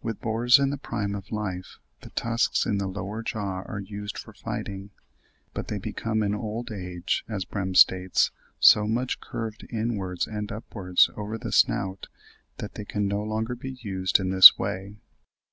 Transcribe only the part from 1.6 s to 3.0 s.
(Fig. 65) the tusks in the